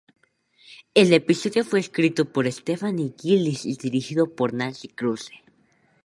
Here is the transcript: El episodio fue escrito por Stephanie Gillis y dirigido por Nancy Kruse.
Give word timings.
El 0.95 1.13
episodio 1.13 1.63
fue 1.63 1.79
escrito 1.79 2.25
por 2.25 2.51
Stephanie 2.51 3.13
Gillis 3.15 3.67
y 3.67 3.75
dirigido 3.75 4.33
por 4.33 4.51
Nancy 4.51 4.87
Kruse. 4.87 5.43